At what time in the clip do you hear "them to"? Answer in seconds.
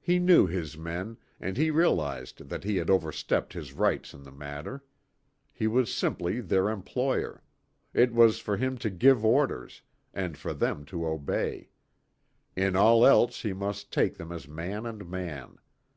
10.54-11.04